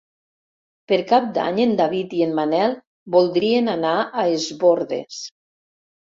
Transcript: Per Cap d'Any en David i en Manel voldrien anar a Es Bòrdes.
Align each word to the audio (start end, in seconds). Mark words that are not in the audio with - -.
Per 0.91 0.97
Cap 1.09 1.25
d'Any 1.33 1.59
en 1.65 1.75
David 1.81 2.15
i 2.19 2.23
en 2.25 2.33
Manel 2.39 2.73
voldrien 3.17 3.69
anar 3.73 3.91
a 4.01 4.25
Es 4.39 4.47
Bòrdes. 4.65 5.21